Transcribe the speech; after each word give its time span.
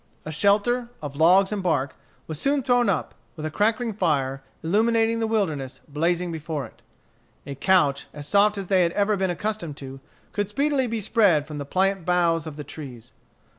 A 0.25 0.31
shelter, 0.31 0.89
of 0.99 1.15
logs 1.15 1.51
and 1.51 1.61
bark, 1.61 1.95
was 2.25 2.39
soon 2.41 2.63
thrown 2.63 2.89
up, 2.89 3.13
with 3.35 3.45
a 3.45 3.51
crackling 3.51 3.93
fire, 3.93 4.41
illuminating 4.63 5.19
the 5.19 5.27
wilderness, 5.27 5.79
blazing 5.87 6.31
before 6.31 6.65
it. 6.65 6.81
A 7.45 7.53
couch, 7.53 8.07
as 8.11 8.27
soft 8.27 8.57
as 8.57 8.65
they 8.65 8.81
had 8.81 8.93
ever 8.93 9.15
been 9.15 9.29
accustomed 9.29 9.77
to, 9.77 9.99
could 10.31 10.49
speedily 10.49 10.87
be 10.87 11.01
spread 11.01 11.45
from 11.45 11.59
the 11.59 11.65
pliant 11.65 12.03
boughs 12.03 12.47
of 12.47 12.65
trees. 12.65 13.13